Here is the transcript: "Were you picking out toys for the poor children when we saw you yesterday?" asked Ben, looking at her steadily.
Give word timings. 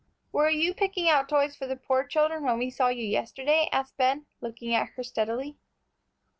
"Were 0.31 0.49
you 0.49 0.73
picking 0.73 1.07
out 1.09 1.29
toys 1.29 1.55
for 1.55 1.67
the 1.67 1.75
poor 1.75 2.03
children 2.03 2.43
when 2.43 2.57
we 2.57 2.71
saw 2.71 2.87
you 2.87 3.05
yesterday?" 3.05 3.69
asked 3.71 3.97
Ben, 3.97 4.25
looking 4.41 4.73
at 4.73 4.89
her 4.95 5.03
steadily. 5.03 5.57